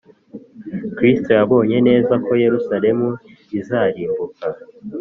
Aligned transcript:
kristo 0.95 1.29
yabonye 1.39 1.77
neza 1.87 2.13
ko 2.25 2.31
yerusalemu 2.43 3.09
izarimbuka 3.59 4.45